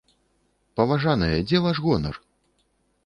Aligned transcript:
Паважаныя, 0.79 1.37
дзе 1.51 1.57
ваш 1.67 1.77
гонар? 1.85 2.15